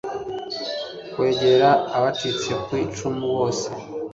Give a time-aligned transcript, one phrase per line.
[1.11, 3.69] kwegera abacitse ku icumu bose